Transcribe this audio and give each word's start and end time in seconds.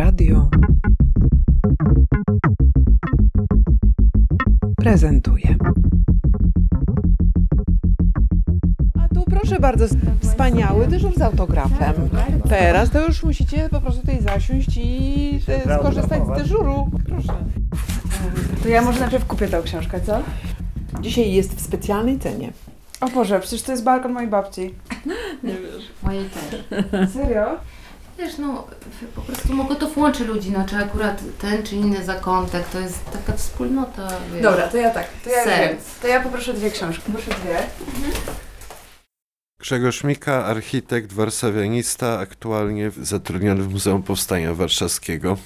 Radio 0.00 0.48
prezentuje. 4.76 5.56
A 9.00 9.14
tu 9.14 9.24
proszę 9.30 9.60
bardzo, 9.60 9.86
wspaniały 10.20 10.86
dyżur 10.86 11.14
z 11.14 11.22
autografem. 11.22 11.94
Teraz 12.48 12.90
to 12.90 13.06
już 13.06 13.22
musicie 13.22 13.68
po 13.68 13.80
prostu 13.80 14.00
tutaj 14.00 14.22
zasiąść 14.22 14.76
i 14.76 15.40
e, 15.48 15.78
skorzystać 15.78 16.22
z 16.26 16.42
dyżuru. 16.42 16.90
Proszę. 17.06 17.34
To 18.62 18.68
ja 18.68 18.82
może 18.82 19.00
najpierw 19.00 19.26
kupię 19.26 19.48
tę 19.48 19.62
książkę, 19.62 20.00
co? 20.00 20.22
Dzisiaj 21.00 21.32
jest 21.32 21.56
w 21.56 21.60
specjalnej 21.60 22.18
cenie. 22.18 22.52
O 23.00 23.08
Boże, 23.08 23.40
przecież 23.40 23.62
to 23.62 23.72
jest 23.72 23.84
balkon 23.84 24.12
mojej 24.12 24.30
babci. 24.30 24.74
Mojej 26.02 26.24
też. 26.24 27.10
Serio? 27.12 27.56
Wiesz, 28.20 28.38
no 28.38 28.66
po 29.14 29.20
prostu 29.20 29.54
Mokotów 29.54 29.96
łączy 29.96 30.24
ludzi, 30.24 30.50
no 30.50 30.64
czy 30.68 30.76
akurat 30.76 31.22
ten 31.38 31.62
czy 31.62 31.76
inny 31.76 32.04
zakątek, 32.04 32.68
to 32.68 32.80
jest 32.80 33.10
taka 33.12 33.32
wspólnota, 33.32 34.08
wiesz. 34.32 34.42
Dobra, 34.42 34.68
to 34.68 34.76
ja 34.76 34.90
tak. 34.90 35.06
To 35.24 35.30
ja 35.30 35.44
wiem. 35.44 35.76
To 36.02 36.08
ja 36.08 36.20
poproszę 36.20 36.54
dwie 36.54 36.70
książki. 36.70 37.12
Proszę 37.12 37.30
dwie. 37.30 37.58
Grzegorz 39.60 40.04
Mika, 40.04 40.44
architekt, 40.44 41.12
warszawianista, 41.12 42.18
aktualnie 42.18 42.90
zatrudniony 43.02 43.62
w 43.62 43.72
Muzeum 43.72 44.02
Powstania 44.02 44.54
Warszawskiego. 44.54 45.36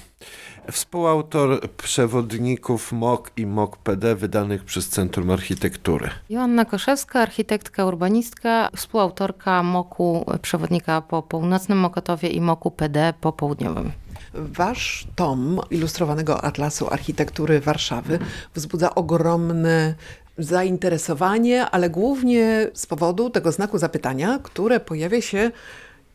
Współautor 0.71 1.69
przewodników 1.77 2.91
MOK 2.91 3.31
i 3.37 3.45
MOK 3.45 3.77
PD 3.77 4.15
wydanych 4.15 4.63
przez 4.63 4.89
Centrum 4.89 5.31
Architektury. 5.31 6.09
Joanna 6.29 6.65
Koszewska, 6.65 7.21
architektka, 7.21 7.85
urbanistka, 7.85 8.69
współautorka 8.75 9.63
MOKU, 9.63 10.25
przewodnika 10.41 11.01
po 11.01 11.21
północnym 11.21 11.77
Mokotowie 11.77 12.29
i 12.29 12.41
MOKU 12.41 12.71
PD 12.71 13.13
po 13.21 13.33
południowym. 13.33 13.91
Wasz 14.33 15.07
tom 15.15 15.61
ilustrowanego 15.71 16.43
Atlasu 16.43 16.87
Architektury 16.89 17.59
Warszawy 17.59 18.19
wzbudza 18.55 18.95
ogromne 18.95 19.95
zainteresowanie, 20.37 21.69
ale 21.69 21.89
głównie 21.89 22.67
z 22.73 22.85
powodu 22.85 23.29
tego 23.29 23.51
znaku 23.51 23.77
zapytania, 23.77 24.39
które 24.43 24.79
pojawia 24.79 25.21
się, 25.21 25.51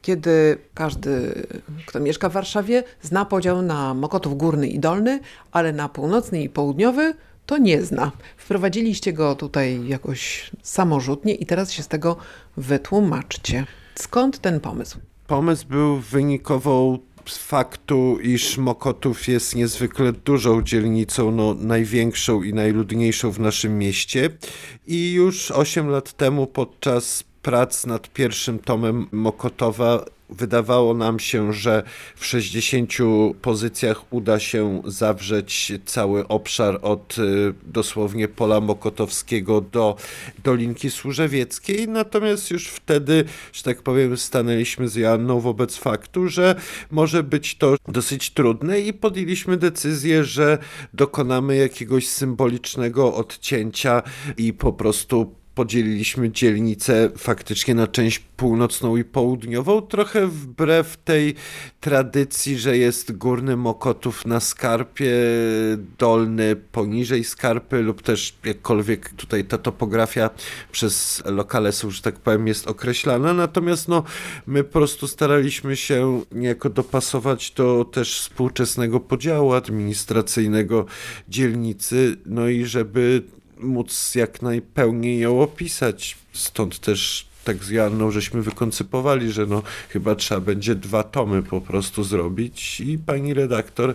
kiedy 0.02 0.58
każdy, 0.74 1.42
kto 1.86 2.00
mieszka 2.00 2.28
w 2.28 2.32
Warszawie, 2.32 2.82
zna 3.02 3.24
podział 3.24 3.62
na 3.62 3.94
Mokotów 3.94 4.36
Górny 4.36 4.68
i 4.68 4.78
Dolny, 4.78 5.20
ale 5.52 5.72
na 5.72 5.88
północny 5.88 6.42
i 6.42 6.48
południowy 6.48 7.14
to 7.46 7.58
nie 7.58 7.82
zna. 7.82 8.12
Wprowadziliście 8.36 9.12
go 9.12 9.34
tutaj 9.34 9.88
jakoś 9.88 10.50
samorzutnie 10.62 11.34
i 11.34 11.46
teraz 11.46 11.72
się 11.72 11.82
z 11.82 11.88
tego 11.88 12.16
wytłumaczcie. 12.56 13.66
Skąd 13.94 14.38
ten 14.38 14.60
pomysł? 14.60 14.98
Pomysł 15.26 15.66
był 15.68 15.96
wynikową 15.96 16.98
z 17.26 17.38
faktu, 17.38 18.18
iż 18.22 18.58
Mokotów 18.58 19.28
jest 19.28 19.56
niezwykle 19.56 20.12
dużą 20.12 20.62
dzielnicą, 20.62 21.30
no, 21.30 21.54
największą 21.54 22.42
i 22.42 22.54
najludniejszą 22.54 23.30
w 23.30 23.40
naszym 23.40 23.78
mieście. 23.78 24.30
I 24.86 25.12
już 25.12 25.50
8 25.50 25.88
lat 25.88 26.12
temu 26.12 26.46
podczas 26.46 27.24
prac 27.42 27.86
nad 27.86 28.12
pierwszym 28.12 28.58
tomem 28.58 29.06
Mokotowa 29.12 30.04
wydawało 30.30 30.94
nam 30.94 31.18
się, 31.18 31.52
że 31.52 31.82
w 32.16 32.26
60 32.26 32.92
pozycjach 33.42 34.12
uda 34.12 34.38
się 34.38 34.82
zawrzeć 34.84 35.72
cały 35.84 36.28
obszar 36.28 36.78
od 36.82 37.18
y, 37.18 37.54
dosłownie 37.62 38.28
pola 38.28 38.60
Mokotowskiego 38.60 39.60
do 39.60 39.96
Dolinki 40.44 40.90
Służewieckiej. 40.90 41.88
Natomiast 41.88 42.50
już 42.50 42.68
wtedy, 42.68 43.24
że 43.52 43.62
tak 43.62 43.82
powiem, 43.82 44.16
stanęliśmy 44.16 44.88
z 44.88 44.94
Joanną 44.94 45.40
wobec 45.40 45.76
faktu, 45.76 46.28
że 46.28 46.54
może 46.90 47.22
być 47.22 47.54
to 47.54 47.76
dosyć 47.88 48.30
trudne 48.30 48.80
i 48.80 48.92
podjęliśmy 48.92 49.56
decyzję, 49.56 50.24
że 50.24 50.58
dokonamy 50.94 51.56
jakiegoś 51.56 52.08
symbolicznego 52.08 53.14
odcięcia 53.14 54.02
i 54.36 54.52
po 54.52 54.72
prostu 54.72 55.39
podzieliliśmy 55.54 56.30
dzielnicę 56.30 57.10
faktycznie 57.16 57.74
na 57.74 57.86
część 57.86 58.18
północną 58.18 58.96
i 58.96 59.04
południową, 59.04 59.80
trochę 59.80 60.26
wbrew 60.26 60.96
tej 60.96 61.34
tradycji, 61.80 62.58
że 62.58 62.78
jest 62.78 63.12
górny 63.12 63.56
Mokotów 63.56 64.26
na 64.26 64.40
skarpie, 64.40 65.12
dolny 65.98 66.56
poniżej 66.56 67.24
skarpy 67.24 67.82
lub 67.82 68.02
też 68.02 68.34
jakkolwiek 68.44 69.08
tutaj 69.08 69.44
ta 69.44 69.58
topografia 69.58 70.30
przez 70.72 71.22
lokale 71.24 71.72
są, 71.72 71.90
że 71.90 72.02
tak 72.02 72.18
powiem, 72.18 72.46
jest 72.46 72.66
określana. 72.66 73.34
Natomiast 73.34 73.88
no, 73.88 74.04
my 74.46 74.64
po 74.64 74.72
prostu 74.72 75.08
staraliśmy 75.08 75.76
się 75.76 76.22
niejako 76.32 76.70
dopasować 76.70 77.50
do 77.50 77.84
też 77.84 78.20
współczesnego 78.20 79.00
podziału 79.00 79.52
administracyjnego 79.52 80.86
dzielnicy, 81.28 82.16
no 82.26 82.48
i 82.48 82.64
żeby 82.64 83.22
móc 83.62 84.14
jak 84.14 84.42
najpełniej 84.42 85.18
ją 85.18 85.40
opisać. 85.40 86.18
Stąd 86.32 86.78
też 86.78 87.30
tak 87.44 87.64
z 87.64 87.70
Joanną 87.70 88.10
żeśmy 88.10 88.42
wykoncypowali, 88.42 89.32
że 89.32 89.46
no 89.46 89.62
chyba 89.88 90.14
trzeba 90.14 90.40
będzie 90.40 90.74
dwa 90.74 91.02
tomy 91.02 91.42
po 91.42 91.60
prostu 91.60 92.04
zrobić. 92.04 92.80
I 92.80 92.98
pani 92.98 93.34
redaktor 93.34 93.94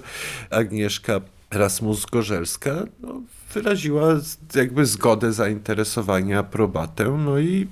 Agnieszka 0.50 1.22
Rasmus-Gorzelska 1.52 2.88
no, 3.02 3.22
wyraziła 3.54 4.20
jakby 4.56 4.86
zgodę, 4.86 5.34
zainteresowanie, 5.34 6.38
aprobatę, 6.38 7.18
no 7.26 7.40
i 7.40 7.68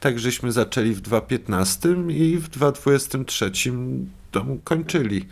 tak 0.00 0.18
żeśmy 0.18 0.52
zaczęli 0.52 0.94
w 0.94 1.00
2015 1.00 1.88
i 2.08 2.36
w 2.36 2.48
2023 2.48 3.72
tą 4.30 4.58
kończyli 4.64 5.26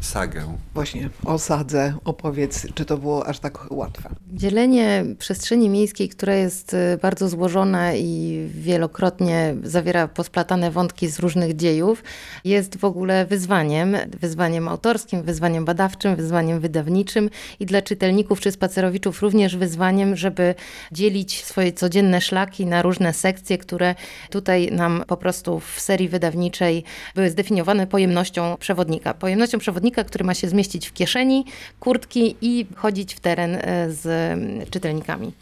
sagę. 0.00 0.56
Właśnie 0.74 1.10
o 1.24 1.38
sadze 1.38 1.94
opowiedz, 2.04 2.66
czy 2.74 2.84
to 2.84 2.96
było 2.96 3.26
aż 3.26 3.38
tak 3.38 3.66
łatwe? 3.70 4.10
Dzielenie 4.32 5.04
przestrzeni 5.18 5.68
miejskiej, 5.68 6.08
która 6.08 6.34
jest 6.34 6.74
y, 6.74 6.98
bardzo 7.02 7.28
złożona 7.28 7.94
i 7.94 8.40
wielokrotnie 8.54 9.54
zawiera 9.62 10.08
posplatane 10.08 10.70
wątki 10.70 11.08
z 11.08 11.18
różnych 11.18 11.56
dziejów, 11.56 12.04
jest 12.44 12.76
w 12.76 12.84
ogóle 12.84 13.26
wyzwaniem. 13.26 13.96
Wyzwaniem 14.20 14.68
autorskim, 14.68 15.22
wyzwaniem 15.22 15.64
badawczym, 15.64 16.16
wyzwaniem 16.16 16.60
wydawniczym 16.60 17.30
i 17.60 17.66
dla 17.66 17.82
czytelników 17.82 18.40
czy 18.40 18.52
spacerowiczów 18.52 19.22
również 19.22 19.56
wyzwaniem, 19.56 20.16
żeby 20.16 20.54
dzielić 20.92 21.44
swoje 21.44 21.72
codzienne 21.72 22.20
szlaki 22.20 22.66
na 22.66 22.82
różne 22.82 23.12
sekcje, 23.12 23.58
które 23.58 23.94
tutaj 24.30 24.70
nam 24.72 25.04
po 25.06 25.16
prostu 25.16 25.60
w 25.60 25.80
serii 25.80 26.08
wydawniczej 26.08 26.84
były 27.14 27.30
zdefiniowane 27.30 27.86
pojemnością 27.86 28.56
przewodnika. 28.60 29.14
Pojemnością 29.14 29.58
przewodnika, 29.58 29.89
który 29.90 30.24
ma 30.24 30.34
się 30.34 30.48
zmieścić 30.48 30.88
w 30.88 30.92
kieszeni, 30.92 31.44
kurtki 31.80 32.36
i 32.40 32.66
chodzić 32.74 33.14
w 33.14 33.20
teren 33.20 33.54
e, 33.54 33.90
z 33.90 34.06
mm, 34.06 34.66
czytelnikami. 34.70 35.32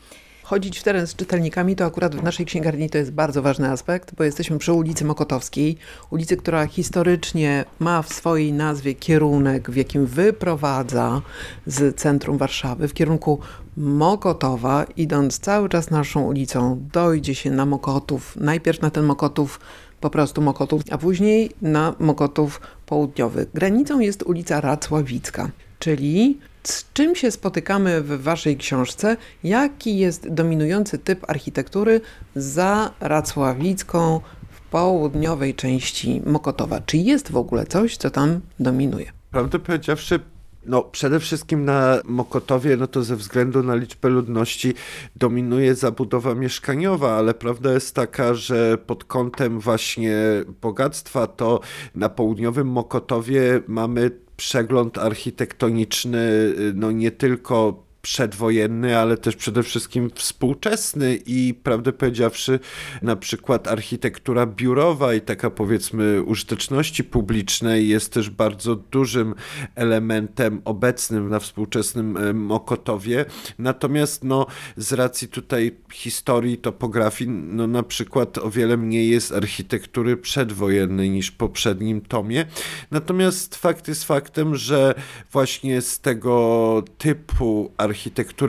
Chodzić 0.48 0.78
w 0.78 0.82
teren 0.82 1.06
z 1.06 1.16
czytelnikami 1.16 1.76
to 1.76 1.84
akurat 1.84 2.16
w 2.16 2.22
naszej 2.22 2.47
księgarni 2.47 2.91
to 2.91 2.98
jest 2.98 3.12
bardzo 3.12 3.42
ważny 3.42 3.69
aspekt, 3.69 4.14
bo 4.14 4.25
jesteśmy 4.25 4.58
przy 4.58 4.72
ulicy 4.72 5.04
Mokotowskiej, 5.04 5.76
ulicy, 6.10 6.37
która 6.37 6.66
historycznie 6.66 7.64
ma 7.78 8.03
w 8.03 8.12
swojej 8.12 8.53
nazwie 8.53 8.94
kierunek, 8.94 9.70
w 9.70 9.76
jakim 9.76 10.06
wyprowadza 10.06 11.22
z 11.66 11.97
centrum 11.97 12.38
Warszawy 12.38 12.88
w 12.88 12.94
kierunku 12.94 13.41
Mokotowa, 13.76 14.87
idąc 14.97 15.38
cały 15.38 15.69
czas 15.69 15.91
naszą 15.91 16.22
ulicą, 16.22 16.87
dojdzie 16.92 17.34
się 17.34 17.50
na 17.50 17.66
Mokotów, 17.66 18.37
najpierw 18.37 18.81
na 18.81 18.91
ten 18.91 19.04
Mokotów 19.04 19.60
po 20.00 20.10
prostu 20.10 20.42
Mokotów, 20.42 20.82
a 20.91 20.98
później 20.98 21.50
na 21.62 21.94
Mokotów 21.98 22.60
Południowy. 22.86 23.47
Granicą 23.54 24.00
jest 24.00 24.22
ulica 24.22 24.60
Racławicka, 24.60 25.50
czyli 25.78 26.38
z 26.62 26.92
czym 26.92 27.16
się 27.16 27.31
spotykamy 27.31 28.03
w 28.03 28.22
waszej 28.22 28.56
książce? 28.56 29.16
Jaki 29.44 29.98
jest 29.98 30.28
dominujący 30.28 30.98
typ 30.98 31.31
architektury 31.31 32.00
za 32.37 32.91
Racławicką 33.00 34.20
w 34.50 34.60
południowej 34.60 35.54
części 35.54 36.22
Mokotowa? 36.26 36.81
Czy 36.81 36.96
jest 36.96 37.32
w 37.32 37.37
ogóle 37.37 37.67
coś, 37.67 37.96
co 37.96 38.11
tam 38.11 38.40
dominuje? 38.61 39.12
Prawdę 39.31 39.58
powiedziawszy, 39.58 40.20
no 40.69 40.82
przede 40.82 41.20
wszystkim 41.20 41.65
na 41.65 41.99
Mokotowie, 42.05 42.76
no 42.76 42.87
to 42.87 43.03
ze 43.03 43.17
względu 43.17 43.62
na 43.62 43.75
liczbę 43.75 44.09
ludności 44.09 44.75
dominuje 45.17 45.75
zabudowa 45.75 46.35
mieszkaniowa, 46.35 47.17
ale 47.17 47.35
prawda 47.35 47.73
jest 47.73 47.94
taka, 47.94 48.35
że 48.35 48.79
pod 48.79 49.05
kątem 49.05 49.61
właśnie 49.61 50.17
bogactwa 50.62 51.26
to 51.26 51.61
na 51.94 52.09
południowym 52.09 52.69
Mokotowie 52.69 53.61
mamy 53.69 54.11
przegląd 54.37 54.99
architektoniczny, 54.99 56.55
no 56.75 56.91
nie 56.91 57.11
tylko 57.11 57.88
przedwojenny, 58.12 58.99
ale 58.99 59.16
też 59.16 59.37
przede 59.37 59.62
wszystkim 59.62 60.10
współczesny 60.14 61.19
i 61.26 61.55
prawdę 61.62 61.93
powiedziawszy, 61.93 62.60
na 63.02 63.16
przykład 63.16 63.69
architektura 63.69 64.46
biurowa 64.46 65.14
i 65.14 65.20
taka 65.20 65.50
powiedzmy 65.50 66.22
użyteczności 66.22 67.05
publicznej 67.05 67.88
jest 67.88 68.12
też 68.12 68.31
bardzo 68.31 68.76
dużym 68.76 69.34
elementem 69.75 70.62
obecnym 70.64 71.28
na 71.28 71.40
współczesnym 71.40 72.16
e, 72.16 72.32
Mokotowie. 72.32 73.25
Natomiast 73.58 74.25
no, 74.25 74.46
z 74.76 74.93
racji 74.93 75.28
tutaj 75.28 75.76
historii, 75.93 76.58
topografii, 76.58 77.31
no 77.31 77.66
na 77.66 77.82
przykład 77.82 78.38
o 78.38 78.50
wiele 78.50 78.76
mniej 78.76 79.10
jest 79.10 79.32
architektury 79.32 80.16
przedwojennej 80.16 81.10
niż 81.10 81.28
w 81.28 81.37
poprzednim 81.37 82.00
tomie. 82.00 82.46
Natomiast 82.90 83.56
fakt 83.56 83.88
jest 83.88 84.05
faktem, 84.05 84.56
że 84.56 84.94
właśnie 85.32 85.81
z 85.81 86.00
tego 86.00 86.82
typu 86.99 87.72
architektury 87.76 87.97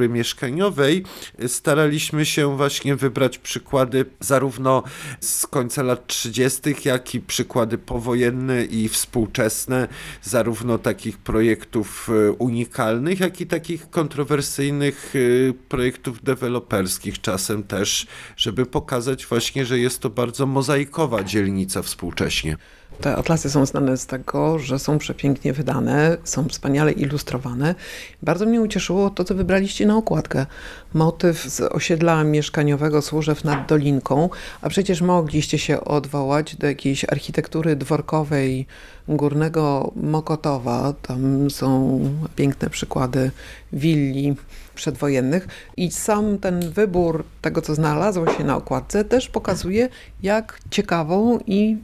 mieszkaniowej 0.10 1.04
staraliśmy 1.48 2.26
się 2.26 2.58
właśnie 2.58 2.96
wybrać 2.96 3.38
przykłady 3.38 4.06
zarówno 4.20 4.84
z 5.20 5.48
końca 5.48 5.84
lat 5.84 6.08
30., 6.08 6.62
jak 6.86 7.16
i 7.16 7.20
przykłady 7.20 7.78
powojenne 7.78 8.66
i 8.66 8.90
współczesne, 8.90 9.88
zarówno 10.22 10.78
takich 10.78 11.18
projektów 11.18 12.10
e, 12.10 12.32
unikalnych, 12.32 13.20
jak 13.20 13.42
i 13.42 13.48
takich 13.48 13.90
kontrowersyjnych 13.90 15.14
e, 15.16 15.54
projektów 15.54 16.24
deweloperskich 16.24 17.22
czasem 17.22 17.64
też, 17.64 18.08
żeby 18.38 18.66
pokazać 18.66 19.26
właśnie, 19.26 19.66
że 19.66 19.80
jest 19.80 20.00
to 20.00 20.10
bardzo 20.10 20.46
mozaikowa 20.46 21.24
dzielnica 21.24 21.82
współcześnie. 21.82 22.58
Te 23.02 23.16
atlasy 23.16 23.50
są 23.50 23.66
znane 23.66 23.98
z 23.98 24.06
tego, 24.06 24.60
że 24.60 24.80
są 24.80 24.98
przepięknie 24.98 25.54
wydane, 25.54 26.18
są 26.24 26.50
wspaniale 26.50 26.92
ilustrowane. 26.92 27.76
Bardzo 28.22 28.46
mnie 28.46 28.62
ucieszyło 28.62 29.10
to, 29.10 29.24
co 29.24 29.36
wybraliście 29.36 29.86
na 29.86 29.98
okładkę. 29.98 30.46
Motyw 30.94 31.44
z 31.44 31.62
osiedla 31.62 32.24
mieszkaniowego 32.24 33.02
Służew 33.02 33.44
nad 33.44 33.68
Dolinką, 33.68 34.30
a 34.62 34.70
przecież 34.70 35.02
mogliście 35.02 35.58
się 35.58 35.82
odwołać 35.82 36.56
do 36.56 36.68
jakiejś 36.68 37.04
architektury 37.04 37.76
dworkowej 37.76 38.66
Górnego 39.08 39.92
Mokotowa. 39.96 40.94
Tam 41.02 41.52
są 41.52 42.00
piękne 42.36 42.70
przykłady 42.70 43.32
willi 43.74 44.36
przedwojennych 44.76 45.48
i 45.78 45.92
sam 45.92 46.38
ten 46.38 46.72
wybór 46.72 47.24
tego, 47.42 47.62
co 47.62 47.76
znalazło 47.76 48.34
się 48.34 48.44
na 48.44 48.56
okładce 48.56 49.06
też 49.06 49.30
pokazuje, 49.30 49.90
jak 50.24 50.60
ciekawą 50.72 51.40
i 51.48 51.78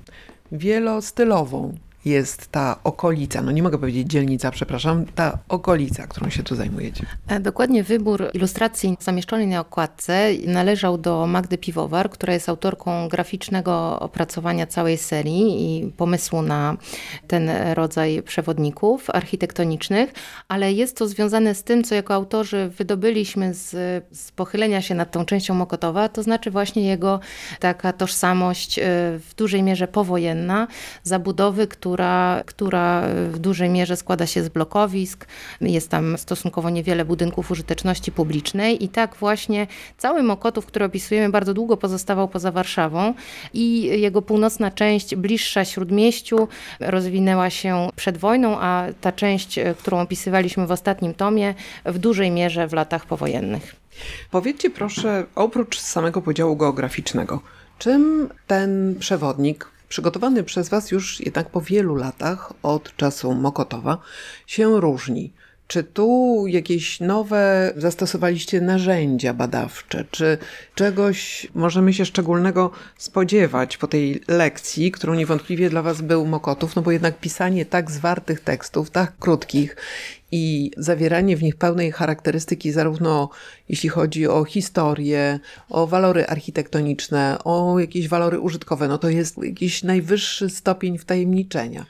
wielostylową 0.52 1.74
jest 2.06 2.52
ta 2.52 2.80
okolica, 2.84 3.42
no 3.42 3.52
nie 3.52 3.64
mogę 3.64 3.78
powiedzieć 3.78 4.08
dzielnica, 4.08 4.52
przepraszam, 4.52 5.06
ta 5.16 5.38
okolica, 5.50 6.08
którą 6.08 6.30
się 6.30 6.44
tu 6.44 6.56
zajmujecie. 6.56 7.06
E, 7.28 7.40
Dokładnie 7.40 7.84
wybór 7.84 8.30
ilustracji 8.34 8.98
zamieszczonej 9.00 9.48
na 9.48 9.60
okładce 9.60 10.30
należał 10.48 10.98
do 10.98 11.28
Magdy 11.28 11.58
Piwowar, 11.58 12.10
która 12.10 12.34
jest 12.34 12.50
autorką 12.50 13.08
graficznego 13.10 14.00
opracowania 14.00 14.68
całej 14.68 14.98
serii 14.98 15.80
i 15.80 15.92
pomysłu 15.92 16.42
na 16.42 16.78
ten 17.28 17.50
rodzaj 17.74 18.24
przewodników 18.24 19.10
architektonicznych, 19.10 20.14
ale 20.48 20.74
jest 20.74 20.98
to 20.98 21.08
związane 21.08 21.56
z 21.56 21.64
tym, 21.64 21.84
co 21.84 21.96
jako 21.96 22.14
autorzy 22.14 22.72
wydobyliśmy 22.78 23.54
z, 23.54 23.70
z 24.12 24.32
pochylenia 24.32 24.82
się 24.82 24.96
nad 24.96 25.12
tą 25.12 25.26
częścią 25.26 25.54
Mokotowa, 25.54 26.10
to 26.10 26.24
znaczy 26.24 26.52
właśnie 26.52 26.86
jego 26.88 27.20
taka 27.60 27.94
tożsamość 27.94 28.80
e, 28.80 28.82
w 29.20 29.32
dużej 29.38 29.64
mierze 29.64 29.88
powojenna, 29.88 30.68
zabudowy, 31.04 31.68
która, 31.96 32.44
która 32.46 33.04
w 33.32 33.40
dużej 33.40 33.70
mierze 33.70 33.98
składa 33.98 34.26
się 34.26 34.44
z 34.44 34.50
blokowisk, 34.50 35.26
jest 35.62 35.90
tam 35.90 36.18
stosunkowo 36.18 36.70
niewiele 36.70 37.06
budynków 37.06 37.52
użyteczności 37.52 38.12
publicznej 38.12 38.84
i 38.84 38.90
tak 38.90 39.16
właśnie 39.16 39.68
cały 39.98 40.24
Mokotów, 40.24 40.66
który 40.66 40.86
opisujemy, 40.86 41.30
bardzo 41.30 41.54
długo 41.54 41.78
pozostawał 41.78 42.28
poza 42.28 42.52
Warszawą 42.52 43.14
i 43.54 43.84
jego 43.84 44.22
północna 44.22 44.72
część, 44.72 45.16
bliższa 45.16 45.66
Śródmieściu, 45.66 46.48
rozwinęła 46.80 47.50
się 47.50 47.90
przed 47.96 48.18
wojną, 48.18 48.58
a 48.60 48.86
ta 49.02 49.12
część, 49.12 49.60
którą 49.80 50.00
opisywaliśmy 50.00 50.68
w 50.68 50.72
ostatnim 50.72 51.14
tomie, 51.14 51.54
w 51.86 51.98
dużej 51.98 52.32
mierze 52.32 52.68
w 52.68 52.74
latach 52.74 53.06
powojennych. 53.06 53.76
Powiedzcie 54.32 54.70
proszę, 54.70 55.26
oprócz 55.36 55.80
samego 55.80 56.22
podziału 56.22 56.56
geograficznego, 56.56 57.42
czym 57.80 58.30
ten 58.48 58.96
przewodnik, 59.00 59.75
przygotowany 59.90 60.44
przez 60.44 60.70
Was 60.70 60.92
już 60.92 61.20
jednak 61.20 61.50
po 61.50 61.62
wielu 61.62 61.96
latach 61.96 62.54
od 62.64 62.96
czasu 62.96 63.34
Mokotowa, 63.34 63.98
się 64.48 64.82
różni? 64.82 65.34
Czy 65.68 65.84
tu 65.84 66.44
jakieś 66.48 67.00
nowe 67.00 67.74
zastosowaliście 67.78 68.62
narzędzia 68.62 69.34
badawcze? 69.34 70.06
Czy 70.12 70.38
czegoś 70.76 71.48
możemy 71.56 71.94
się 71.94 72.06
szczególnego 72.06 72.72
spodziewać 72.98 73.78
po 73.78 73.88
tej 73.88 74.22
lekcji, 74.28 74.92
którą 74.92 75.14
niewątpliwie 75.14 75.70
dla 75.70 75.82
Was 75.82 76.02
był 76.02 76.26
Mokotów? 76.26 76.76
No 76.76 76.82
bo 76.82 76.92
jednak 76.92 77.20
pisanie 77.20 77.66
tak 77.66 77.92
zwartych 77.92 78.40
tekstów, 78.40 78.90
tak 78.90 79.14
krótkich 79.20 79.76
i 80.32 80.72
zawieranie 80.78 81.38
w 81.38 81.44
nich 81.44 81.56
pełnej 81.56 81.92
charakterystyki, 81.92 82.72
zarówno 82.72 83.30
jeśli 83.70 83.90
chodzi 83.90 84.28
o 84.28 84.46
historię, 84.46 85.40
o 85.70 85.88
walory 85.88 86.26
architektoniczne, 86.26 87.38
o 87.44 87.80
jakieś 87.80 88.08
walory 88.08 88.40
użytkowe, 88.40 88.88
no 88.88 88.98
to 88.98 89.10
jest 89.10 89.38
jakiś 89.44 89.84
najwyższy 89.84 90.50
stopień 90.50 90.98
wtajemniczenia. 90.98 91.86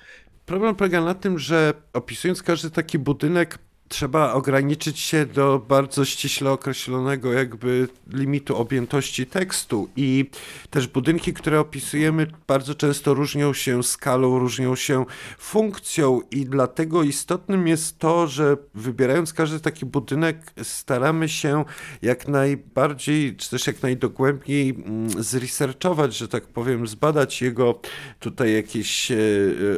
Problem 0.46 0.76
polega 0.76 1.02
na 1.02 1.14
tym, 1.14 1.40
że 1.40 1.74
opisując 1.94 2.44
każdy 2.44 2.72
taki 2.72 3.00
budynek, 3.00 3.58
trzeba 3.88 4.34
ograniczyć 4.34 5.00
się 5.00 5.26
do 5.26 5.66
bardzo 5.68 6.06
ściśle 6.06 6.52
określonego 6.52 7.34
jakby 7.34 7.88
limitu 8.14 8.58
objętości 8.58 9.26
tekstu 9.26 9.90
i 9.96 10.30
też 10.70 10.88
budynki, 10.88 11.34
które 11.34 11.60
opisujemy 11.60 12.28
bardzo 12.48 12.76
często 12.76 13.14
różnią 13.14 13.54
się 13.54 13.84
skalą, 13.84 14.40
różnią 14.40 14.76
się 14.76 15.06
funkcją 15.38 16.22
i 16.32 16.46
dlatego 16.46 17.04
istotnym 17.04 17.68
jest 17.68 18.00
to, 18.00 18.28
że 18.28 18.58
wybierając 18.74 19.34
każdy 19.34 19.60
taki 19.60 19.86
budynek 19.86 20.54
staramy 20.64 21.30
się 21.30 21.66
jak 22.02 22.28
najbardziej, 22.28 23.36
czy 23.36 23.50
też 23.50 23.68
jak 23.68 23.84
najdogłębniej 23.84 24.70
mm, 24.70 25.24
zresearchować, 25.24 26.18
że 26.18 26.28
tak 26.28 26.44
powiem, 26.44 26.88
zbadać 26.88 27.42
jego 27.42 27.80
tutaj 28.20 28.54
jakieś 28.54 29.12
e, 29.12 29.16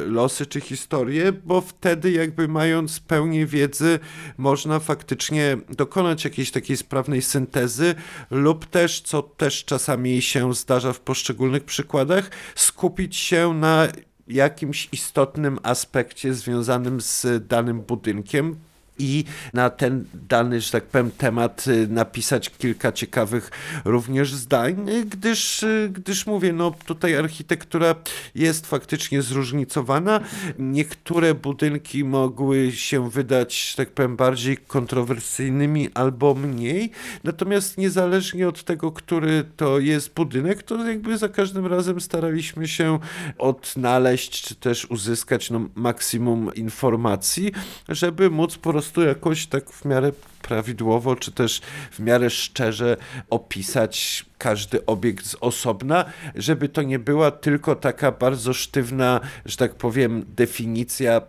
losy 0.06 0.46
czy 0.46 0.60
historie, 0.60 1.32
bo 1.32 1.60
wtedy 1.60 2.10
jakby 2.10 2.48
mając 2.48 3.00
pełnię 3.00 3.46
wiedzy 3.46 3.97
można 4.36 4.80
faktycznie 4.80 5.56
dokonać 5.70 6.24
jakiejś 6.24 6.50
takiej 6.50 6.76
sprawnej 6.76 7.22
syntezy 7.22 7.94
lub 8.30 8.66
też, 8.66 9.00
co 9.00 9.22
też 9.22 9.64
czasami 9.64 10.22
się 10.22 10.54
zdarza 10.54 10.92
w 10.92 11.00
poszczególnych 11.00 11.64
przykładach, 11.64 12.30
skupić 12.54 13.16
się 13.16 13.54
na 13.54 13.88
jakimś 14.28 14.88
istotnym 14.92 15.58
aspekcie 15.62 16.34
związanym 16.34 17.00
z 17.00 17.26
danym 17.46 17.80
budynkiem, 17.80 18.56
i 18.98 19.24
na 19.54 19.70
ten 19.70 20.04
dany, 20.28 20.60
że 20.60 20.70
tak 20.70 20.84
powiem, 20.84 21.10
temat 21.10 21.66
y, 21.66 21.88
napisać 21.88 22.50
kilka 22.50 22.92
ciekawych 22.92 23.50
również 23.84 24.34
zdań, 24.34 24.86
gdyż, 25.06 25.62
y, 25.62 25.90
gdyż 25.92 26.26
mówię, 26.26 26.52
no 26.52 26.74
tutaj 26.86 27.16
architektura 27.16 27.94
jest 28.34 28.66
faktycznie 28.66 29.22
zróżnicowana. 29.22 30.20
Niektóre 30.58 31.34
budynki 31.34 32.04
mogły 32.04 32.72
się 32.72 33.10
wydać, 33.10 33.70
że 33.70 33.76
tak 33.76 33.90
powiem, 33.90 34.16
bardziej 34.16 34.56
kontrowersyjnymi 34.56 35.88
albo 35.94 36.34
mniej, 36.34 36.90
natomiast 37.24 37.78
niezależnie 37.78 38.48
od 38.48 38.64
tego, 38.64 38.92
który 38.92 39.44
to 39.56 39.78
jest 39.78 40.14
budynek, 40.14 40.62
to 40.62 40.88
jakby 40.88 41.18
za 41.18 41.28
każdym 41.28 41.66
razem 41.66 42.00
staraliśmy 42.00 42.68
się 42.68 42.98
odnaleźć, 43.38 44.42
czy 44.42 44.54
też 44.54 44.84
uzyskać 44.90 45.50
no, 45.50 45.68
maksimum 45.74 46.54
informacji, 46.54 47.52
żeby 47.88 48.30
móc 48.30 48.58
po 48.58 48.70
prostu 48.70 48.87
prostu 48.88 49.08
jakoś 49.08 49.46
tak 49.46 49.70
w 49.70 49.84
miarę 49.84 50.12
prawidłowo, 50.42 51.16
czy 51.16 51.32
też 51.32 51.60
w 51.90 52.00
miarę 52.00 52.30
szczerze 52.30 52.96
opisać 53.30 54.26
każdy 54.38 54.86
obiekt 54.86 55.26
z 55.26 55.36
osobna, 55.40 56.04
żeby 56.34 56.68
to 56.68 56.82
nie 56.82 56.98
była 56.98 57.30
tylko 57.30 57.74
taka 57.76 58.12
bardzo 58.12 58.52
sztywna, 58.52 59.20
że 59.44 59.56
tak 59.56 59.74
powiem, 59.74 60.24
definicja 60.36 61.20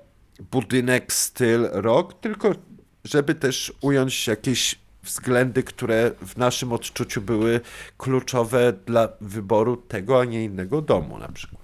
budynek, 0.52 1.14
styl, 1.14 1.70
rok, 1.72 2.22
tylko 2.22 2.56
żeby 3.04 3.36
też 3.36 3.74
ująć 3.82 4.28
jakieś 4.28 4.76
względy, 5.04 5.64
które 5.64 6.12
w 6.22 6.38
naszym 6.38 6.74
odczuciu 6.74 7.22
były 7.22 7.62
kluczowe 7.98 8.74
dla 8.86 9.10
wyboru 9.22 9.78
tego, 9.78 10.22
a 10.22 10.26
nie 10.26 10.44
innego 10.44 10.82
domu 10.82 11.18
na 11.18 11.28
przykład. 11.28 11.59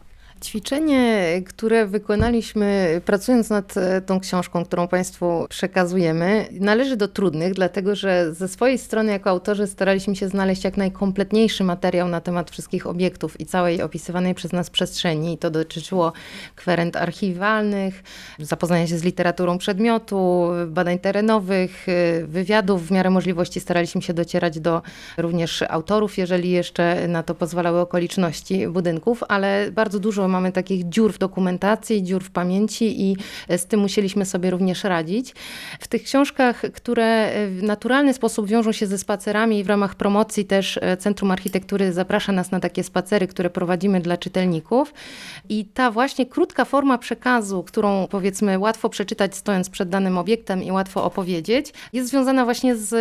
Ćwiczenie, 0.45 1.41
które 1.45 1.85
wykonaliśmy 1.85 3.01
pracując 3.05 3.49
nad 3.49 3.77
e, 3.77 4.01
tą 4.01 4.19
książką, 4.19 4.65
którą 4.65 4.87
Państwu 4.87 5.45
przekazujemy, 5.49 6.47
należy 6.51 6.97
do 6.97 7.07
trudnych, 7.07 7.53
dlatego 7.53 7.95
że 7.95 8.33
ze 8.33 8.47
swojej 8.47 8.77
strony 8.77 9.11
jako 9.11 9.29
autorzy 9.29 9.67
staraliśmy 9.67 10.15
się 10.15 10.27
znaleźć 10.27 10.63
jak 10.63 10.77
najkompletniejszy 10.77 11.63
materiał 11.63 12.07
na 12.07 12.21
temat 12.21 12.51
wszystkich 12.51 12.87
obiektów 12.87 13.39
i 13.39 13.45
całej 13.45 13.81
opisywanej 13.81 14.35
przez 14.35 14.51
nas 14.51 14.69
przestrzeni. 14.69 15.33
I 15.33 15.37
to 15.37 15.49
dotyczyło 15.49 16.13
kwerent 16.55 16.95
archiwalnych, 16.95 18.03
zapoznania 18.39 18.87
się 18.87 18.97
z 18.97 19.03
literaturą 19.03 19.57
przedmiotu, 19.57 20.47
badań 20.67 20.99
terenowych, 20.99 21.85
wywiadów. 22.23 22.87
W 22.87 22.91
miarę 22.91 23.09
możliwości 23.09 23.59
staraliśmy 23.59 24.01
się 24.01 24.13
docierać 24.13 24.59
do 24.59 24.81
również 25.17 25.63
autorów, 25.69 26.17
jeżeli 26.17 26.51
jeszcze 26.51 27.07
na 27.07 27.23
to 27.23 27.35
pozwalały 27.35 27.79
okoliczności 27.79 28.67
budynków, 28.67 29.23
ale 29.27 29.71
bardzo 29.71 29.99
dużo 29.99 30.34
mamy 30.35 30.51
takich 30.51 30.89
dziur 30.89 31.13
w 31.13 31.17
dokumentacji, 31.17 32.03
dziur 32.03 32.23
w 32.23 32.31
pamięci 32.31 33.01
i 33.01 33.17
z 33.57 33.65
tym 33.65 33.79
musieliśmy 33.79 34.25
sobie 34.25 34.49
również 34.49 34.83
radzić. 34.83 35.33
W 35.79 35.87
tych 35.87 36.03
książkach, 36.03 36.61
które 36.73 37.31
w 37.49 37.63
naturalny 37.63 38.13
sposób 38.13 38.47
wiążą 38.47 38.71
się 38.71 38.87
ze 38.87 38.97
spacerami 38.97 39.59
i 39.59 39.63
w 39.63 39.67
ramach 39.67 39.95
promocji 39.95 40.45
też 40.45 40.79
e, 40.81 40.97
Centrum 40.97 41.31
Architektury 41.31 41.93
zaprasza 41.93 42.31
nas 42.31 42.51
na 42.51 42.59
takie 42.59 42.83
spacery, 42.83 43.27
które 43.27 43.49
prowadzimy 43.49 44.01
dla 44.01 44.17
czytelników 44.17 44.93
i 45.49 45.65
ta 45.65 45.91
właśnie 45.91 46.25
krótka 46.25 46.65
forma 46.65 46.97
przekazu, 46.97 47.63
którą 47.63 48.07
powiedzmy 48.07 48.59
łatwo 48.59 48.89
przeczytać 48.89 49.35
stojąc 49.35 49.69
przed 49.69 49.89
danym 49.89 50.17
obiektem 50.17 50.63
i 50.63 50.71
łatwo 50.71 51.03
opowiedzieć, 51.03 51.73
jest 51.93 52.09
związana 52.09 52.45
właśnie 52.45 52.75
z 52.75 52.95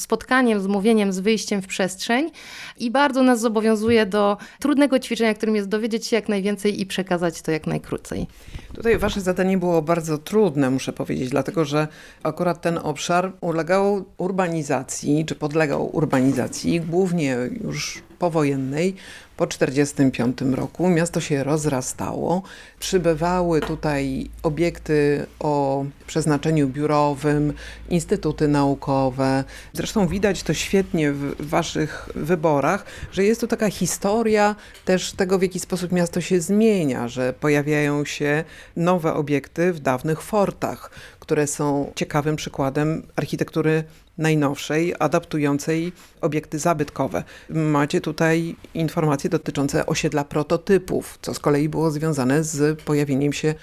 spotkaniem, 0.00 0.60
z 0.60 0.66
mówieniem, 0.66 1.12
z 1.12 1.20
wyjściem 1.20 1.62
w 1.62 1.66
przestrzeń 1.66 2.30
i 2.78 2.90
bardzo 2.90 3.22
nas 3.22 3.40
zobowiązuje 3.40 4.06
do 4.06 4.36
trudnego 4.60 4.98
ćwiczenia, 4.98 5.34
którym 5.34 5.56
jest 5.56 5.68
dowiedzieć 5.68 6.06
się 6.06 6.16
jak 6.16 6.28
najwięcej 6.28 6.67
i 6.70 6.86
przekazać 6.86 7.42
to 7.42 7.50
jak 7.50 7.66
najkrócej. 7.66 8.26
Tutaj 8.74 8.98
wasze 8.98 9.20
zadanie 9.20 9.58
było 9.58 9.82
bardzo 9.82 10.18
trudne, 10.18 10.70
muszę 10.70 10.92
powiedzieć, 10.92 11.30
dlatego 11.30 11.64
że 11.64 11.88
akurat 12.22 12.60
ten 12.60 12.78
obszar 12.78 13.32
ulegał 13.40 14.04
urbanizacji, 14.18 15.24
czy 15.24 15.34
podlegał 15.34 15.96
urbanizacji, 15.96 16.80
głównie 16.80 17.36
już 17.64 18.02
powojennej, 18.18 18.96
po 19.38 19.46
1945 19.46 20.56
roku. 20.56 20.88
Miasto 20.88 21.20
się 21.20 21.44
rozrastało, 21.44 22.42
przybywały 22.78 23.60
tutaj 23.60 24.30
obiekty 24.42 25.26
o 25.40 25.84
przeznaczeniu 26.06 26.68
biurowym, 26.68 27.52
instytuty 27.88 28.48
naukowe. 28.48 29.44
Zresztą 29.72 30.06
widać 30.06 30.42
to 30.42 30.54
świetnie 30.54 31.12
w 31.12 31.48
waszych 31.48 32.08
wyborach, 32.14 32.84
że 33.12 33.24
jest 33.24 33.40
tu 33.40 33.46
taka 33.46 33.70
historia 33.70 34.56
też 34.84 35.12
tego, 35.12 35.38
w 35.38 35.42
jaki 35.42 35.60
sposób 35.60 35.92
miasto 35.92 36.20
się 36.20 36.40
zmienia, 36.40 37.08
że 37.08 37.32
pojawiają 37.32 38.04
się 38.04 38.44
nowe 38.76 39.14
obiekty 39.14 39.72
w 39.72 39.80
dawnych 39.80 40.22
fortach, 40.22 40.90
które 41.20 41.46
są 41.46 41.92
ciekawym 41.94 42.36
przykładem 42.36 43.02
architektury 43.16 43.84
najnowszej, 44.18 44.94
adaptującej 44.98 45.92
obiekty 46.20 46.58
zabytkowe. 46.58 47.24
Macie 47.50 48.00
tutaj 48.00 48.56
informacje 48.74 49.30
dotyczące 49.30 49.86
osiedla 49.86 50.24
prototypów, 50.24 51.18
co 51.22 51.34
z 51.34 51.38
kolei 51.38 51.68
było 51.68 51.90
związane 51.90 52.44
z 52.44 52.80
pojawieniem 52.80 53.32
się 53.32 53.54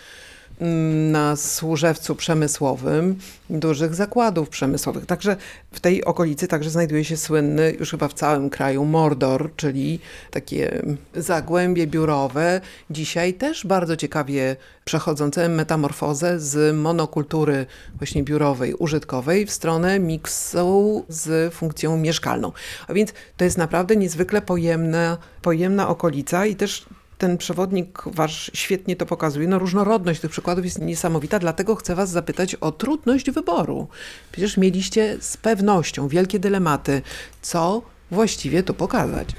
na 1.12 1.36
służewcu 1.36 2.16
przemysłowym 2.16 3.16
dużych 3.50 3.96
zakładów 3.96 4.50
przemysłowych. 4.50 5.06
Także 5.06 5.38
w 5.72 5.80
tej 5.80 6.06
okolicy 6.06 6.48
także 6.48 6.70
znajduje 6.70 7.06
się 7.06 7.18
słynny 7.18 7.76
już 7.80 7.92
chyba 7.92 8.08
w 8.08 8.14
całym 8.14 8.50
kraju 8.50 8.86
Mordor, 8.86 9.50
czyli 9.56 10.00
takie 10.32 10.82
zagłębie 11.16 11.88
biurowe, 11.88 12.62
dzisiaj 12.90 13.34
też 13.34 13.66
bardzo 13.66 13.96
ciekawie 13.98 14.56
przechodzące 14.86 15.50
metamorfozę 15.50 16.40
z 16.40 16.76
monokultury 16.76 17.66
właśnie 17.98 18.24
biurowej, 18.24 18.74
użytkowej 18.74 19.46
w 19.46 19.52
stronę 19.52 20.00
miksu 20.00 21.06
z 21.10 21.54
funkcją 21.54 21.98
mieszkalną. 21.98 22.52
A 22.88 22.94
więc 22.94 23.14
to 23.38 23.44
jest 23.44 23.58
naprawdę 23.58 23.96
niezwykle 23.96 24.42
pojemna, 24.42 25.18
pojemna 25.42 25.88
okolica 25.88 26.46
i 26.46 26.56
też 26.56 26.86
ten 27.18 27.38
przewodnik 27.38 28.04
wasz 28.06 28.52
świetnie 28.54 28.96
to 28.96 29.06
pokazuje. 29.06 29.48
No 29.48 29.60
różnorodność 29.60 30.22
tych 30.22 30.32
przykładów 30.32 30.66
jest 30.66 30.82
niesamowita, 30.82 31.40
dlatego 31.40 31.76
chcę 31.76 31.96
was 31.96 32.10
zapytać 32.10 32.56
o 32.56 32.72
trudność 32.72 33.32
wyboru. 33.32 33.88
Przecież 34.32 34.58
mieliście 34.58 35.18
z 35.20 35.38
pewnością 35.38 36.08
wielkie 36.08 36.40
dylematy, 36.40 37.02
co 37.42 37.82
właściwie 38.12 38.64
tu 38.64 38.74
pokazać. 38.74 39.30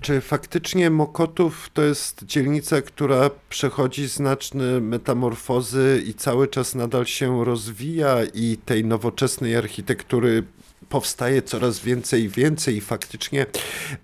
Czy 0.00 0.20
faktycznie 0.20 0.90
Mokotów 0.90 1.70
to 1.74 1.82
jest 1.82 2.24
dzielnica, 2.24 2.82
która 2.82 3.30
przechodzi 3.48 4.08
znaczne 4.08 4.80
metamorfozy 4.80 6.02
i 6.06 6.14
cały 6.14 6.48
czas 6.48 6.74
nadal 6.74 7.06
się 7.06 7.44
rozwija 7.44 8.16
i 8.34 8.58
tej 8.64 8.84
nowoczesnej 8.84 9.56
architektury 9.56 10.42
powstaje 10.88 11.42
coraz 11.42 11.78
więcej 11.80 12.22
i 12.22 12.28
więcej. 12.28 12.76
I 12.76 12.80
faktycznie 12.80 13.46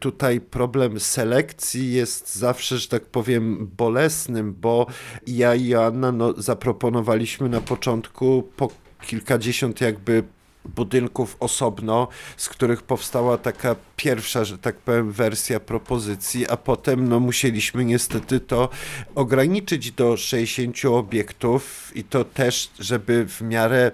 tutaj 0.01 0.41
problem 0.41 1.01
selekcji 1.01 1.93
jest 1.93 2.37
zawsze, 2.37 2.79
że 2.79 2.89
tak 2.89 3.07
powiem, 3.07 3.71
bolesnym, 3.77 4.55
bo 4.61 4.87
ja 5.27 5.55
i 5.55 5.67
Joanna 5.67 6.13
no, 6.13 6.35
zaproponowaliśmy 6.37 7.49
na 7.49 7.61
początku 7.61 8.49
po 8.57 8.69
kilkadziesiąt 9.07 9.81
jakby 9.81 10.25
budynków 10.65 11.37
osobno, 11.41 12.09
z 12.37 12.49
których 12.49 12.83
powstała 12.83 13.39
taka 13.39 13.77
pierwsza, 13.97 14.45
że 14.45 14.59
tak 14.59 14.77
powiem, 14.77 15.13
wersja 15.13 15.61
propozycji, 15.61 16.49
a 16.49 16.57
potem 16.57 17.09
no, 17.09 17.21
musieliśmy 17.21 17.85
niestety 17.85 18.41
to 18.41 18.69
ograniczyć 19.15 19.93
do 19.93 20.17
60 20.17 20.85
obiektów 20.85 21.93
i 21.95 22.05
to 22.05 22.25
też, 22.25 22.71
żeby 22.79 23.27
w 23.27 23.41
miarę 23.41 23.91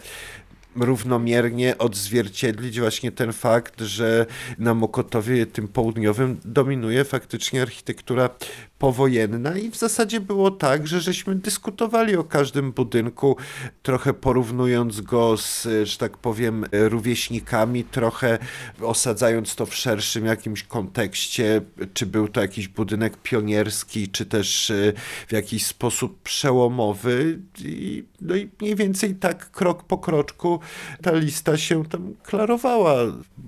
równomiernie 0.77 1.79
odzwierciedlić 1.79 2.81
właśnie 2.81 3.13
ten 3.13 3.33
fakt, 3.33 3.81
że 3.81 4.27
na 4.59 4.75
Mokotowie 4.75 5.47
tym 5.47 5.69
południowym 5.69 6.41
dominuje 6.45 7.05
faktycznie 7.05 7.63
architektura 7.63 8.31
powojenna 8.79 9.59
i 9.59 9.71
w 9.71 9.77
zasadzie 9.77 10.21
było 10.21 10.51
tak, 10.51 10.87
że 10.87 11.01
żeśmy 11.01 11.35
dyskutowali 11.35 12.17
o 12.17 12.25
każdym 12.25 12.73
budynku, 12.73 13.37
trochę 13.83 14.15
porównując 14.15 15.01
go 15.01 15.37
z, 15.37 15.69
że 15.85 15.99
tak 15.99 16.17
powiem, 16.17 16.65
rówieśnikami, 16.73 17.85
trochę 17.85 18.39
osadzając 18.81 19.55
to 19.55 19.67
w 19.67 19.75
szerszym 19.75 20.25
jakimś 20.25 20.63
kontekście, 20.63 21.61
czy 21.95 22.07
był 22.07 22.29
to 22.29 22.41
jakiś 22.41 22.69
budynek 22.69 23.17
pionierski, 23.17 24.09
czy 24.09 24.27
też 24.27 24.71
e, 24.71 24.93
w 25.29 25.33
jakiś 25.33 25.67
sposób 25.67 26.23
przełomowy 26.23 27.39
i, 27.65 28.05
no 28.21 28.37
i 28.37 28.51
mniej 28.61 28.77
więcej 28.77 29.15
tak 29.15 29.51
krok 29.51 29.85
po 29.85 29.99
kroczku 29.99 30.61
ta 31.03 31.13
lista 31.13 31.57
się 31.57 31.85
tam 31.85 32.15
klarowała 32.23 32.95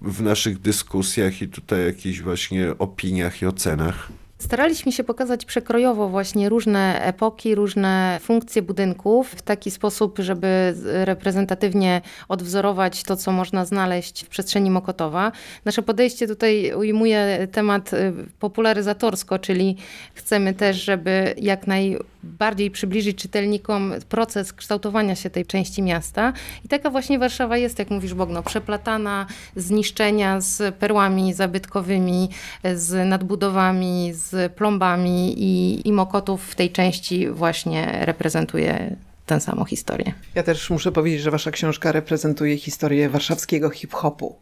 w 0.03 0.23
naszych 0.23 0.59
dyskusjach 0.59 1.43
i 1.43 1.49
tutaj 1.49 1.85
jakichś 1.85 2.21
właśnie 2.21 2.79
opiniach 2.79 3.43
i 3.43 3.47
ocenach. 3.47 4.09
Staraliśmy 4.51 4.93
się 4.93 5.05
pokazać 5.05 5.45
przekrojowo 5.45 6.09
właśnie 6.09 6.49
różne 6.49 7.03
epoki, 7.03 7.55
różne 7.55 8.19
funkcje 8.23 8.63
budynków 8.63 9.31
w 9.31 9.43
taki 9.43 9.71
sposób, 9.71 10.19
żeby 10.19 10.75
reprezentatywnie 10.85 12.01
odwzorować 12.29 13.03
to, 13.03 13.17
co 13.17 13.33
można 13.33 13.65
znaleźć 13.65 14.25
w 14.25 14.29
przestrzeni 14.29 14.71
Mokotowa. 14.71 15.33
Nasze 15.65 15.83
podejście 15.83 16.27
tutaj 16.27 16.73
ujmuje 16.75 17.49
temat 17.53 17.93
y, 17.93 18.13
popularyzatorsko, 18.39 19.39
czyli 19.39 19.77
chcemy 20.15 20.55
też, 20.55 20.77
żeby 20.77 21.35
jak 21.39 21.67
najbardziej 21.67 22.71
przybliżyć 22.71 23.19
czytelnikom 23.19 23.93
proces 24.09 24.53
kształtowania 24.53 25.15
się 25.15 25.31
tej 25.31 25.47
części 25.47 25.83
miasta. 25.83 26.33
I 26.65 26.69
taka 26.69 26.91
właśnie 26.91 27.19
Warszawa 27.19 27.57
jest, 27.57 27.79
jak 27.79 27.91
mówisz 27.91 28.15
Bogno, 28.15 28.43
przeplatana 28.43 29.27
z 29.57 29.71
niszczenia, 29.71 30.41
z 30.41 30.75
perłami 30.75 31.35
zabytkowymi, 31.35 32.29
z 32.75 33.09
nadbudowami, 33.09 34.13
z 34.15 34.40
plombami 34.49 35.35
i, 35.37 35.89
i 35.89 35.93
Mokotów 35.93 36.45
w 36.45 36.55
tej 36.55 36.71
części 36.71 37.31
właśnie 37.31 37.99
reprezentuje 38.05 38.97
tę 39.27 39.41
samą 39.41 39.65
historię. 39.65 40.13
Ja 40.35 40.43
też 40.43 40.71
muszę 40.71 40.93
powiedzieć, 40.93 41.21
że 41.21 41.31
wasza 41.31 41.51
książka 41.51 41.93
reprezentuje 41.93 42.59
historię 42.59 43.09
warszawskiego 43.09 43.71
hip-hopu. 43.71 44.37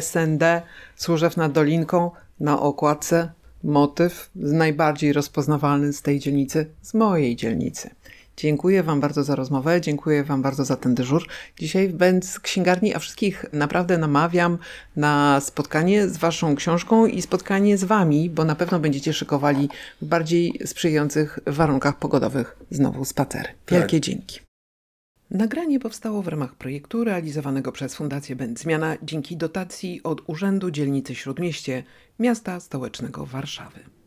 SND, 0.00 0.62
Służew 0.96 1.36
nad 1.36 1.52
Dolinką, 1.52 2.10
na 2.40 2.60
okładce 2.60 3.30
motyw 3.64 4.30
najbardziej 4.34 5.12
rozpoznawalny 5.12 5.92
z 5.92 6.02
tej 6.02 6.18
dzielnicy, 6.18 6.66
z 6.82 6.94
mojej 6.94 7.36
dzielnicy. 7.36 7.90
Dziękuję 8.38 8.82
Wam 8.82 9.00
bardzo 9.00 9.24
za 9.24 9.36
rozmowę, 9.36 9.80
dziękuję 9.80 10.24
Wam 10.24 10.42
bardzo 10.42 10.64
za 10.64 10.76
ten 10.76 10.94
dyżur. 10.94 11.26
Dzisiaj 11.58 11.88
będąc 11.88 12.40
księgarni, 12.40 12.94
a 12.94 12.98
wszystkich 12.98 13.44
naprawdę 13.52 13.98
namawiam 13.98 14.58
na 14.96 15.40
spotkanie 15.40 16.08
z 16.08 16.16
Waszą 16.16 16.56
książką 16.56 17.06
i 17.06 17.22
spotkanie 17.22 17.78
z 17.78 17.84
Wami, 17.84 18.30
bo 18.30 18.44
na 18.44 18.54
pewno 18.54 18.78
będziecie 18.78 19.12
szykowali 19.12 19.68
w 20.02 20.06
bardziej 20.06 20.60
sprzyjających 20.66 21.38
warunkach 21.46 21.98
pogodowych 21.98 22.56
znowu 22.70 23.04
spacer. 23.04 23.48
Wielkie 23.68 23.96
tak. 23.96 24.04
dzięki. 24.04 24.40
Nagranie 25.30 25.80
powstało 25.80 26.22
w 26.22 26.28
ramach 26.28 26.54
projektu 26.54 27.04
realizowanego 27.04 27.72
przez 27.72 27.94
Fundację 27.94 28.36
Będzmiana 28.36 28.96
dzięki 29.02 29.36
dotacji 29.36 30.02
od 30.02 30.22
Urzędu 30.26 30.70
Dzielnicy 30.70 31.14
Śródmieście 31.14 31.84
Miasta 32.18 32.60
Stołecznego 32.60 33.26
Warszawy. 33.26 33.97